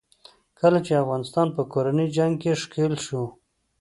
[0.59, 3.21] کله چې افغانستان په کورني جنګ کې ښکېل شو.